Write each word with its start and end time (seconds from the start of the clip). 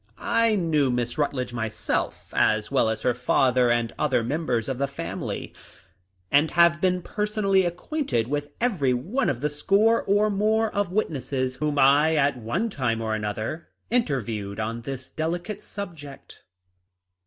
I 0.33 0.55
knew 0.55 0.89
Miss 0.89 1.19
Rut 1.19 1.31
ledge 1.31 1.53
myself, 1.53 2.33
as 2.33 2.71
well 2.71 2.89
as 2.89 3.03
her 3.03 3.13
father 3.13 3.69
and 3.69 3.93
other 3.99 4.23
mem 4.23 4.47
bers 4.47 4.67
of 4.67 4.79
the 4.79 4.87
family, 4.87 5.53
and 6.31 6.49
have 6.49 6.81
been 6.81 7.03
personally 7.03 7.65
ac 7.67 7.75
quainted 7.75 8.27
with 8.27 8.49
every 8.59 8.95
one 8.95 9.29
of 9.29 9.41
the 9.41 9.47
score 9.49 10.01
or 10.01 10.31
more 10.31 10.73
of 10.73 10.91
witnesses 10.91 11.57
whom 11.57 11.77
I 11.77 12.15
at 12.15 12.35
one 12.35 12.71
time 12.71 12.99
or 12.99 13.13
another 13.13 13.67
inter 13.91 14.21
viewed 14.21 14.59
on 14.59 14.81
this 14.81 15.11
delicate 15.11 15.61
subject. 15.61 16.45